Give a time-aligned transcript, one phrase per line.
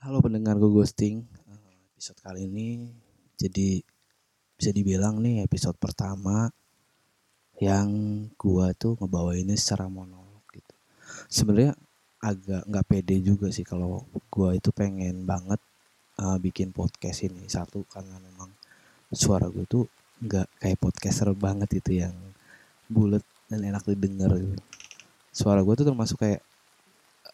[0.00, 1.28] Halo pendengar gue ghosting.
[1.44, 2.88] Eh, Episode kali ini
[3.36, 3.84] Jadi
[4.56, 6.48] Bisa dibilang nih episode pertama
[7.60, 7.88] Yang
[8.40, 10.72] gua tuh ngebawainnya secara monolog gitu.
[11.28, 11.76] Sebenarnya
[12.16, 15.60] agak nggak pede juga sih kalau gua itu pengen banget
[16.16, 17.44] eh, bikin podcast ini.
[17.44, 18.48] Satu karena memang
[19.12, 19.84] suara gue tuh
[20.24, 22.16] nggak kayak podcaster banget itu yang
[22.88, 23.20] bulat
[23.52, 24.64] dan enak didengar gitu.
[25.28, 26.40] Suara gue tuh termasuk kayak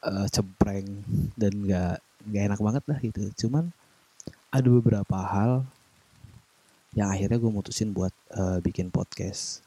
[0.02, 1.06] eh, cempreng
[1.38, 3.22] dan nggak nggak enak banget lah gitu.
[3.46, 3.70] Cuman
[4.50, 5.62] ada beberapa hal
[6.96, 9.62] yang akhirnya gue mutusin buat eh, bikin podcast.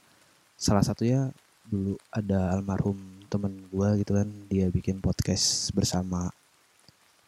[0.59, 1.31] Salah satunya
[1.69, 2.97] dulu ada almarhum
[3.29, 6.33] temen gue gitu kan dia bikin podcast bersama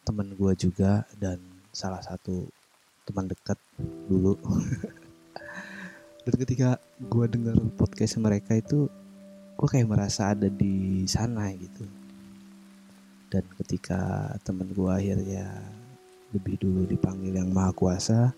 [0.02, 1.38] temen gue juga dan
[1.70, 2.50] salah satu
[3.08, 3.56] teman dekat
[4.10, 4.36] dulu.
[6.22, 8.86] Dan ketika gue denger podcast mereka itu
[9.58, 11.82] gue kayak merasa ada di sana gitu
[13.32, 15.48] dan ketika temen gue akhirnya
[16.36, 18.36] lebih dulu dipanggil yang maha kuasa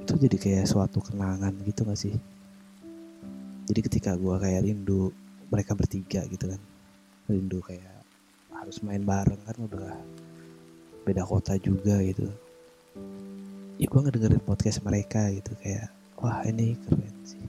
[0.00, 2.16] itu jadi kayak suatu kenangan gitu gak sih?
[3.68, 5.12] Jadi ketika gue kayak rindu
[5.52, 6.60] mereka bertiga gitu kan
[7.30, 8.02] rindu kayak
[8.50, 9.94] harus main bareng kan udah
[11.06, 12.26] beda kota juga gitu.
[13.78, 17.44] Ya gue ngedengerin podcast mereka gitu kayak wah ini keren sih.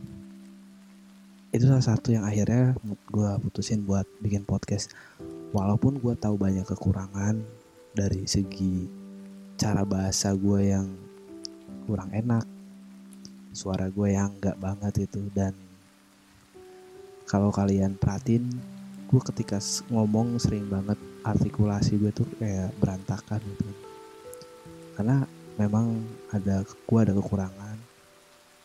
[1.52, 4.94] Itu salah satu yang akhirnya gue putusin buat bikin podcast
[5.52, 7.40] walaupun gue tahu banyak kekurangan
[7.96, 8.88] dari segi
[9.60, 10.88] cara bahasa gue yang
[11.86, 12.48] kurang enak
[13.52, 15.52] suara gue yang enggak banget itu dan
[17.28, 18.48] kalau kalian perhatiin
[19.12, 19.60] gue ketika
[19.92, 20.96] ngomong sering banget
[21.28, 23.68] artikulasi gue tuh kayak berantakan gitu.
[24.96, 25.28] Karena
[25.60, 26.00] memang
[26.32, 27.78] ada gue ada kekurangan.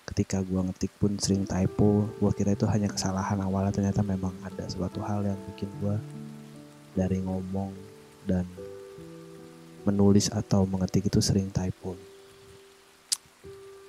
[0.07, 4.64] Ketika gue ngetik pun sering typo gue kira itu hanya kesalahan awalnya ternyata memang ada
[4.70, 5.98] suatu hal yang bikin gue
[6.97, 7.77] dari ngomong
[8.25, 8.48] dan
[9.86, 11.94] menulis atau mengetik itu sering typo.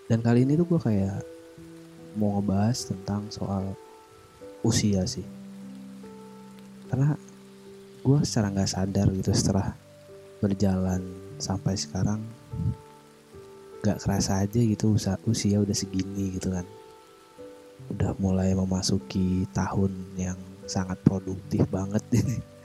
[0.06, 1.24] Dan kali ini tuh gue kayak
[2.20, 3.74] mau ngebahas tentang soal
[4.62, 5.26] usia sih.
[6.92, 7.18] Karena
[8.06, 9.74] gue secara nggak sadar gitu setelah
[10.38, 11.02] berjalan
[11.42, 12.22] sampai sekarang
[13.82, 16.64] nggak kerasa aja gitu usia udah segini gitu kan.
[17.90, 22.57] Udah mulai memasuki tahun yang sangat produktif banget ini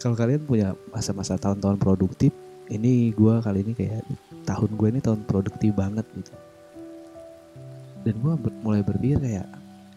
[0.00, 2.32] kalau kalian punya masa-masa tahun-tahun produktif
[2.70, 4.02] ini gue kali ini kayak
[4.46, 6.32] tahun gue ini tahun produktif banget gitu.
[8.02, 9.46] Dan gue ber- mulai berpikir kayak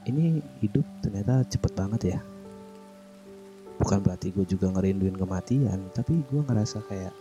[0.09, 2.19] ini hidup ternyata cepet banget ya.
[3.79, 7.13] Bukan berarti gue juga ngerinduin kematian tapi gue ngerasa kayak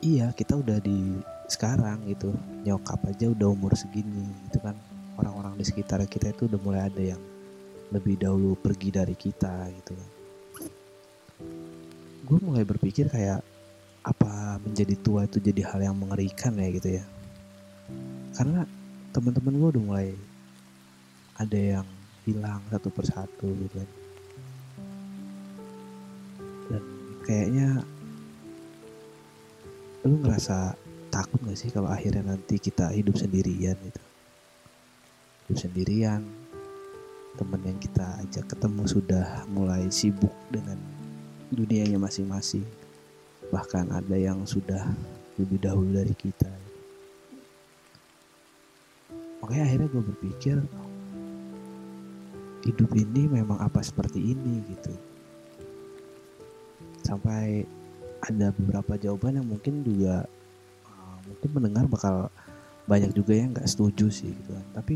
[0.00, 2.32] iya kita udah di sekarang gitu.
[2.64, 4.76] Nyokap aja udah umur segini gitu kan.
[5.20, 7.20] Orang-orang di sekitar kita itu udah mulai ada yang
[7.92, 10.19] lebih dahulu pergi dari kita gitu kan
[12.30, 13.42] gue mulai berpikir kayak
[14.06, 17.04] apa menjadi tua itu jadi hal yang mengerikan ya gitu ya.
[18.38, 18.62] Karena
[19.10, 20.08] teman-teman gue udah mulai
[21.34, 21.86] ada yang
[22.22, 23.90] hilang satu persatu gitu kan.
[26.70, 26.84] Dan
[27.26, 27.68] kayaknya
[30.06, 30.78] lu ngerasa
[31.10, 34.02] takut gak sih kalau akhirnya nanti kita hidup sendirian gitu?
[35.50, 36.22] Hidup sendirian
[37.34, 40.78] temen yang kita ajak ketemu sudah mulai sibuk dengan
[41.52, 42.64] dunianya masing-masing.
[43.50, 44.86] Bahkan ada yang sudah
[45.36, 46.50] lebih dahulu dari kita.
[49.42, 50.56] Makanya akhirnya gue berpikir
[52.60, 54.92] hidup ini memang apa seperti ini gitu.
[57.02, 57.64] Sampai
[58.20, 60.28] ada beberapa jawaban yang mungkin juga
[60.86, 62.28] uh, mungkin mendengar bakal
[62.84, 64.66] banyak juga yang nggak setuju sih gitu kan.
[64.76, 64.94] Tapi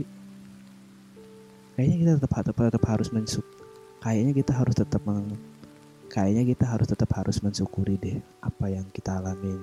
[1.74, 3.46] kayaknya kita tetap tetap, tetap harus mensuk
[4.04, 5.00] kayaknya kita harus tetap
[6.08, 9.60] kayaknya kita harus tetap harus mensyukuri deh apa yang kita alamin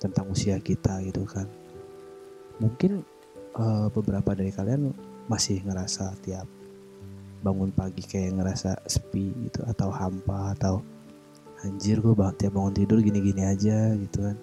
[0.00, 1.48] tentang usia kita gitu kan.
[2.60, 3.04] Mungkin
[3.56, 4.92] eh, beberapa dari kalian
[5.26, 6.46] masih ngerasa tiap
[7.44, 10.80] bangun pagi kayak ngerasa sepi gitu atau hampa atau
[11.62, 14.36] anjir gue bang tiap bangun tidur gini-gini aja gitu kan.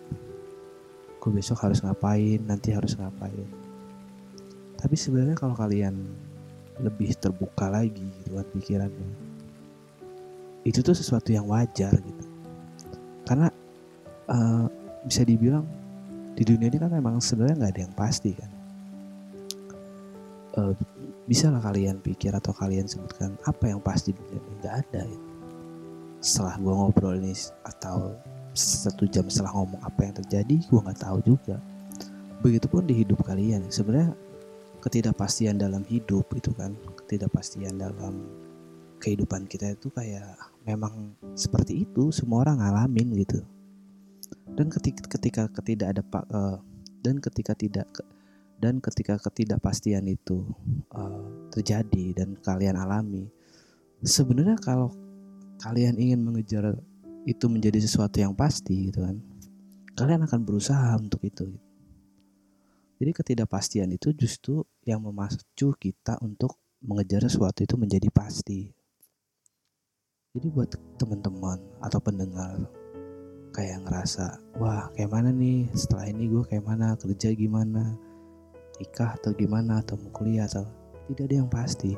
[1.23, 2.43] Gue besok harus ngapain?
[2.43, 3.47] Nanti harus ngapain?
[4.75, 5.95] Tapi sebenarnya kalau kalian
[6.83, 9.32] lebih terbuka lagi gitu kan pikirannya
[10.63, 12.25] itu tuh sesuatu yang wajar gitu.
[13.27, 13.47] Karena
[14.31, 14.65] eh,
[15.03, 15.67] bisa dibilang
[16.33, 18.51] di dunia ini kan memang sebenarnya nggak ada yang pasti kan.
[20.53, 20.73] Eh,
[21.23, 24.53] bisa lah kalian pikir atau kalian sebutkan apa yang pasti di dunia ini?
[24.63, 25.27] Nggak ada gitu.
[26.23, 27.35] setelah gue ngobrol ini
[27.67, 28.15] atau
[28.55, 31.59] satu jam setelah ngomong apa yang terjadi gue nggak tahu juga.
[32.39, 33.67] Begitupun di hidup kalian.
[33.67, 34.15] Sebenarnya
[34.79, 38.23] ketidakpastian dalam hidup itu kan ketidakpastian dalam
[39.03, 43.39] kehidupan kita itu kayak memang seperti itu semua orang ngalamin gitu.
[44.53, 46.59] Dan ketika ketika ketidak ada pak uh,
[47.03, 47.87] dan ketika tidak
[48.63, 50.47] dan ketika ketidakpastian itu
[50.95, 53.27] uh, terjadi dan kalian alami
[54.03, 54.91] sebenarnya kalau
[55.59, 56.79] kalian ingin mengejar
[57.27, 59.19] itu menjadi sesuatu yang pasti gitu kan
[59.93, 61.53] kalian akan berusaha untuk itu.
[62.97, 68.71] Jadi ketidakpastian itu justru yang memacu kita untuk mengejar sesuatu itu menjadi pasti
[70.33, 70.65] jadi buat
[70.97, 72.57] teman-teman atau pendengar
[73.53, 75.69] kayak ngerasa wah kayak mana nih?
[75.77, 76.97] Setelah ini gue kayak mana?
[76.97, 77.93] Kerja gimana?
[78.81, 79.85] Nikah atau gimana?
[79.85, 80.65] Atau mau kuliah atau
[81.05, 81.93] tidak ada yang pasti.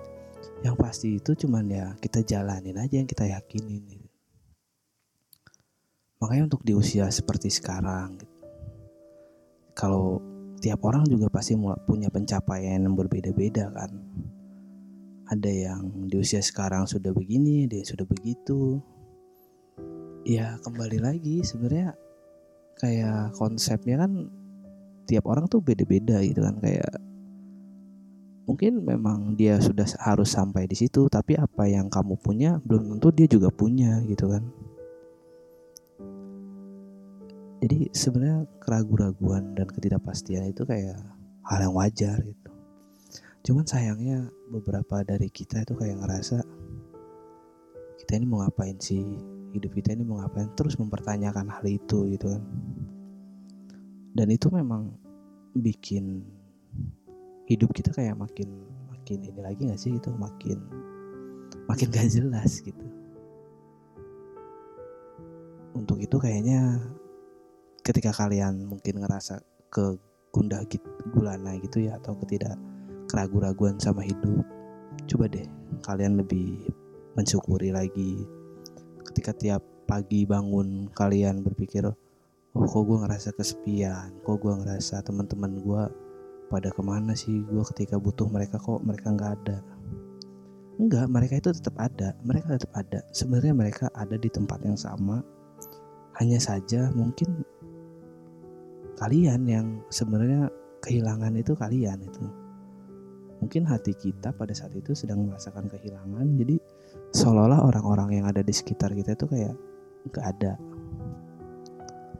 [0.67, 4.03] Yang pasti itu cuman ya kita jalanin aja yang kita yakinin gitu.
[6.15, 8.35] makanya untuk di usia seperti sekarang gitu,
[9.75, 10.17] kalau
[10.63, 11.53] tiap orang juga pasti
[11.85, 13.91] punya pencapaian yang berbeda-beda kan
[15.29, 18.77] ada yang di usia sekarang sudah begini, dia sudah begitu.
[20.25, 21.93] Ya kembali lagi sebenarnya
[22.81, 24.29] kayak konsepnya kan
[25.05, 26.97] tiap orang tuh beda-beda gitu kan kayak
[28.49, 33.13] mungkin memang dia sudah harus sampai di situ tapi apa yang kamu punya belum tentu
[33.13, 34.43] dia juga punya gitu kan
[37.61, 40.97] jadi sebenarnya keraguan-raguan dan ketidakpastian itu kayak
[41.45, 42.45] hal yang wajar gitu
[43.45, 46.37] Cuman sayangnya beberapa dari kita itu kayak ngerasa
[48.05, 49.01] kita ini mau ngapain sih?
[49.55, 50.51] Hidup kita ini mau ngapain?
[50.53, 52.43] Terus mempertanyakan hal itu gitu kan.
[54.15, 54.95] Dan itu memang
[55.55, 56.23] bikin
[57.47, 58.51] hidup kita kayak makin
[58.91, 60.59] makin ini lagi gak sih itu makin
[61.69, 62.85] makin gak jelas gitu.
[65.75, 66.79] Untuk itu kayaknya
[67.83, 69.99] ketika kalian mungkin ngerasa ke
[70.31, 72.55] gundah gitu, gulana gitu ya atau ketidak
[73.15, 74.43] keraguan-raguan sama hidup,
[75.07, 75.47] coba deh
[75.87, 76.67] kalian lebih
[77.15, 78.27] mensyukuri lagi.
[79.07, 85.63] Ketika tiap pagi bangun kalian berpikir, oh kok gue ngerasa kesepian, kok gue ngerasa teman-teman
[85.63, 85.83] gue
[86.51, 89.57] pada ke mana sih gue ketika butuh mereka kok mereka nggak ada.
[90.75, 92.99] Enggak, mereka itu tetap ada, mereka tetap ada.
[93.15, 95.23] Sebenarnya mereka ada di tempat yang sama,
[96.19, 97.47] hanya saja mungkin
[98.99, 100.51] kalian yang sebenarnya
[100.83, 102.27] kehilangan itu kalian itu
[103.45, 106.33] mungkin hati kita pada saat itu sedang merasakan kehilangan.
[106.33, 106.57] Jadi
[107.13, 109.53] seolah-olah orang-orang yang ada di sekitar kita itu kayak
[110.09, 110.57] nggak ada.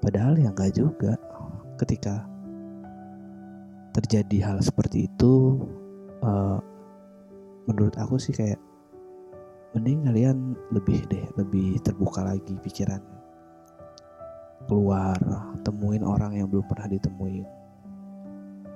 [0.05, 1.17] Padahal ya nggak juga.
[1.81, 2.29] Ketika
[3.97, 5.65] terjadi hal seperti itu
[6.21, 6.61] uh,
[7.65, 8.61] menurut aku sih kayak
[9.73, 13.01] mending kalian lebih deh lebih terbuka lagi pikiran.
[14.69, 15.17] Keluar
[15.65, 17.49] temuin orang yang belum pernah ditemuin.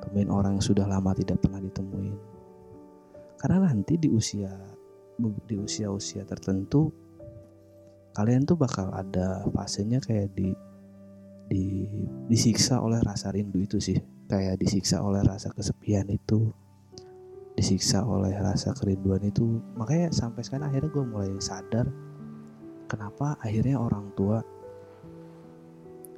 [0.01, 2.38] Temuin orang yang sudah lama tidak pernah ditemuin
[3.39, 4.51] karena nanti di usia
[5.19, 6.91] di usia-usia tertentu
[8.15, 10.51] kalian tuh bakal ada fasenya kayak di
[11.49, 11.89] di
[12.29, 13.97] disiksa oleh rasa rindu itu sih.
[14.29, 16.53] Kayak disiksa oleh rasa kesepian itu
[17.57, 19.57] disiksa oleh rasa kerinduan itu.
[19.73, 21.89] Makanya sampai sekarang akhirnya gue mulai sadar
[22.85, 24.43] kenapa akhirnya orang tua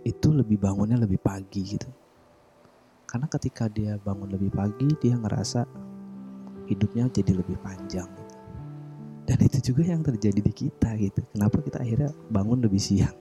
[0.03, 1.87] itu lebih bangunnya lebih pagi gitu.
[3.07, 5.63] Karena ketika dia bangun lebih pagi dia ngerasa
[6.71, 8.07] hidupnya jadi lebih panjang.
[9.27, 11.21] Dan itu juga yang terjadi di kita gitu.
[11.35, 13.13] Kenapa kita akhirnya bangun lebih siang?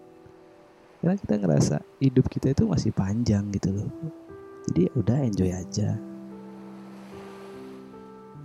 [1.02, 3.90] Karena kita ngerasa hidup kita itu masih panjang gitu loh.
[4.70, 5.90] Jadi ya udah enjoy aja.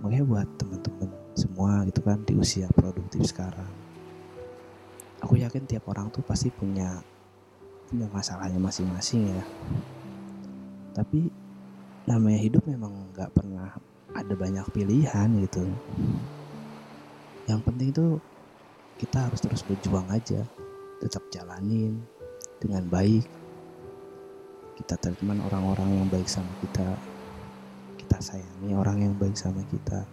[0.00, 3.68] Makanya buat teman-teman semua gitu kan di usia produktif sekarang.
[5.20, 7.00] Aku yakin tiap orang tuh pasti punya
[7.86, 9.44] punya masalahnya masing-masing ya.
[10.96, 11.28] Tapi
[12.08, 13.74] namanya hidup memang nggak pernah
[14.16, 15.64] ada banyak pilihan gitu.
[17.46, 18.06] Yang penting itu
[18.96, 20.40] kita harus terus berjuang aja
[21.04, 22.00] tetap jalanin
[22.58, 23.28] dengan baik.
[24.76, 26.96] Kita teman orang-orang yang baik sama kita
[27.96, 30.04] kita sayangi orang yang baik sama kita.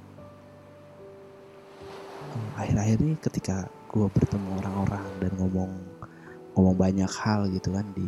[2.57, 5.71] Akhir-akhir ini ketika gue bertemu orang-orang dan ngomong
[6.57, 8.05] ngomong banyak hal gitu kan di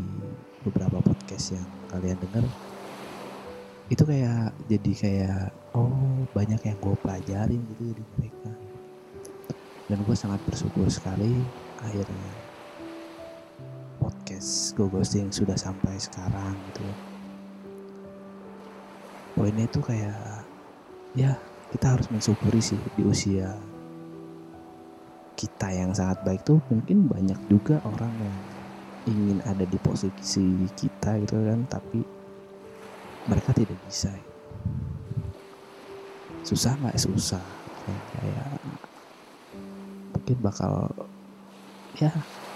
[0.66, 2.46] beberapa podcast yang kalian dengar
[3.90, 5.44] itu kayak jadi kayak
[5.76, 8.52] oh banyak yang gue pelajarin gitu di mereka.
[9.86, 11.46] Dan gue sangat bersyukur sekali
[11.84, 12.34] akhirnya
[14.00, 16.86] podcast Go Ghosting sudah sampai sekarang gitu
[19.36, 20.48] poinnya itu kayak
[21.14, 21.36] ya
[21.70, 23.52] kita harus mensyukuri sih di usia
[25.36, 28.38] kita yang sangat baik tuh mungkin banyak juga orang yang
[29.06, 32.00] ingin ada di posisi kita gitu kan tapi
[33.28, 34.16] mereka tidak bisa
[36.46, 36.96] susah nggak?
[37.02, 37.42] Susah.
[38.14, 38.50] Kayak
[40.14, 40.90] mungkin bakal
[41.98, 42.10] ya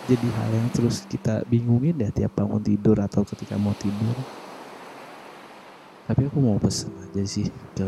[0.10, 4.17] jadi hal yang terus kita bingungin deh tiap bangun tidur atau ketika mau tidur.
[6.10, 7.46] Tapi aku mau pesen aja sih
[7.77, 7.86] ke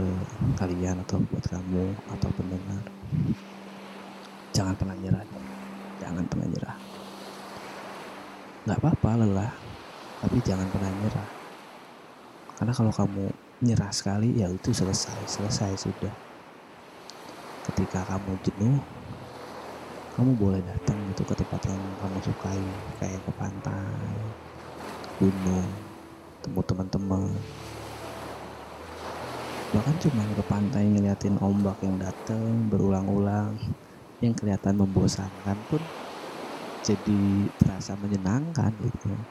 [0.53, 2.86] kalian atau buat kamu atau pendengar.
[4.53, 5.25] Jangan pernah nyerah.
[5.98, 6.77] Jangan pernah nyerah.
[8.70, 9.53] Nggak apa-apa lelah.
[10.22, 11.29] Tapi jangan pernah nyerah.
[12.62, 13.25] Karena kalau kamu
[13.61, 16.17] nyerah sekali ya itu selesai selesai sudah.
[17.61, 18.81] Ketika kamu jenuh
[20.11, 24.35] kamu boleh datang gitu ke tempat yang kamu sukai kayak ke pantai
[25.15, 25.87] gunung
[26.41, 27.37] temu teman-teman.
[29.71, 33.55] Bahkan cuma ke pantai ngeliatin ombak yang datang berulang-ulang
[34.19, 35.87] yang kelihatan membosankan pun
[36.81, 39.21] jadi terasa menyenangkan gitu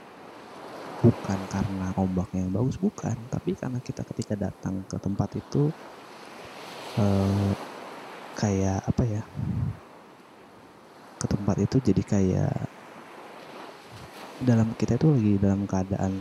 [1.00, 5.72] bukan karena ombaknya yang bagus bukan tapi karena kita ketika datang ke tempat itu
[7.00, 7.52] eh,
[8.36, 9.22] kayak apa ya
[11.20, 12.54] ke tempat itu jadi kayak
[14.40, 16.12] dalam kita itu lagi dalam keadaan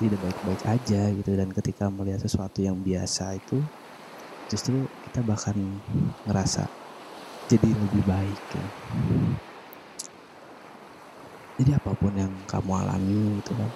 [0.00, 3.60] tidak baik-baik aja gitu dan ketika melihat sesuatu yang biasa itu
[4.50, 5.54] justru kita bahkan
[6.24, 6.66] ngerasa
[7.50, 8.66] jadi lebih baik ya.
[11.60, 13.68] Jadi apa pun yang kamu alami gitu kan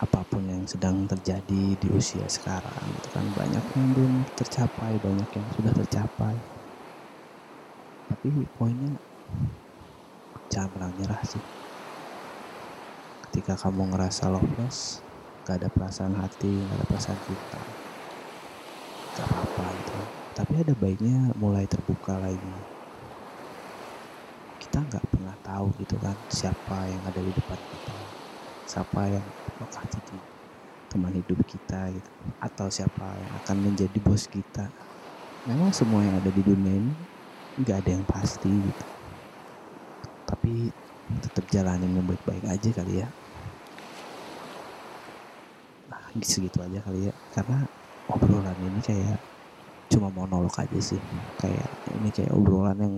[0.00, 5.28] apa pun yang sedang terjadi di usia sekarang gitu kan banyak yang belum tercapai banyak
[5.28, 6.40] yang sudah tercapai.
[8.08, 8.96] Tapi poinnya
[10.48, 11.44] jangan pernah nyerah sih.
[13.28, 15.02] Ketika kamu ngerasa loveless
[15.44, 17.62] gak ada perasaan hati gak ada perasaan cinta
[19.18, 20.00] gak apa-apa gitu.
[20.32, 22.62] Tapi ada baiknya mulai terbuka lagi.
[24.56, 25.04] Kita nggak
[25.50, 27.94] tahu gitu kan siapa yang ada di depan kita
[28.70, 29.26] siapa yang
[29.58, 30.16] bakal jadi
[30.90, 34.70] teman hidup kita gitu atau siapa yang akan menjadi bos kita.
[35.50, 36.94] Memang semua yang ada di dunia ini
[37.58, 38.84] nggak ada yang pasti gitu.
[40.22, 40.70] Tapi
[41.18, 43.08] tetap jalanin yang baik-baik aja kali ya.
[45.90, 47.14] Nah segitu aja kali ya.
[47.34, 47.66] Karena
[48.06, 49.18] obrolan ini kayak
[49.90, 51.02] cuma monolog aja sih.
[51.42, 52.94] Kayak ini kayak obrolan yang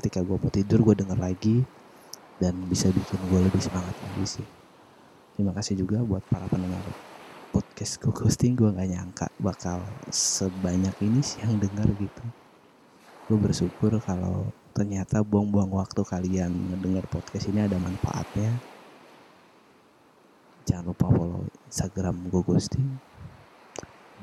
[0.00, 1.60] ketika gue mau tidur gue denger lagi
[2.40, 4.46] dan bisa bikin gue lebih semangat lagi sih.
[5.36, 6.80] Terima kasih juga buat para pendengar
[7.52, 8.56] podcast gue ghosting.
[8.56, 12.24] Gue gak nyangka bakal sebanyak ini sih yang denger gitu.
[13.28, 18.56] Gue bersyukur kalau ternyata buang-buang waktu kalian mendengar podcast ini ada manfaatnya.
[20.64, 22.88] Jangan lupa follow instagram gue ghosting.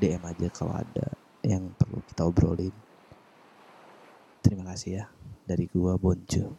[0.02, 1.06] DM aja kalau ada
[1.46, 2.74] yang perlu kita obrolin.
[4.42, 6.52] Terima kasih ya dari gua Bonjo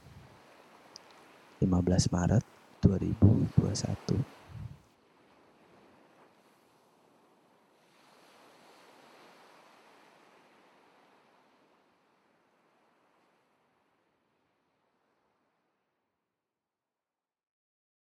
[1.62, 2.42] 15 Maret
[2.82, 4.39] 2021